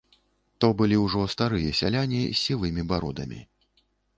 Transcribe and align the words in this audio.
То 0.63 0.69
былі 0.79 0.97
ўжо 1.01 1.21
старыя 1.35 1.75
сяляне, 1.81 2.23
з 2.29 2.35
сівымі 2.45 2.89
бародамі. 2.93 3.39